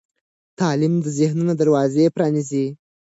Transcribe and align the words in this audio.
تعلیم 0.59 0.93
د 1.01 1.05
ذهنونو 1.17 1.53
دروازې 1.61 2.05
پرانیزي. 2.15 2.65